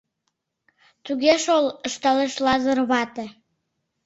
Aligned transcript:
Туге 1.05 1.33
шол,— 1.43 1.65
ышталеш 1.87 2.33
Лазыр 2.45 2.79
вате. 2.89 3.25